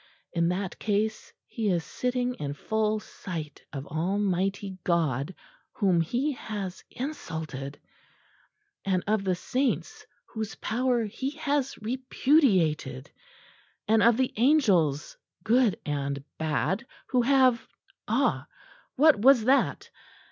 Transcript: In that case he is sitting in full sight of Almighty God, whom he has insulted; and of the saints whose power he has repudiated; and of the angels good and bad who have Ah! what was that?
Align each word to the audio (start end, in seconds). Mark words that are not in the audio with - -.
In 0.33 0.49
that 0.49 0.79
case 0.79 1.31
he 1.45 1.69
is 1.69 1.83
sitting 1.83 2.33
in 2.33 2.55
full 2.55 2.99
sight 2.99 3.61
of 3.71 3.85
Almighty 3.85 4.79
God, 4.83 5.35
whom 5.73 6.01
he 6.01 6.31
has 6.31 6.83
insulted; 6.89 7.79
and 8.83 9.03
of 9.05 9.23
the 9.23 9.35
saints 9.35 10.07
whose 10.25 10.55
power 10.55 11.03
he 11.05 11.37
has 11.37 11.77
repudiated; 11.77 13.11
and 13.87 14.01
of 14.01 14.17
the 14.17 14.33
angels 14.37 15.17
good 15.43 15.79
and 15.85 16.23
bad 16.39 16.87
who 17.09 17.21
have 17.21 17.67
Ah! 18.07 18.47
what 18.95 19.19
was 19.19 19.45
that? 19.45 19.91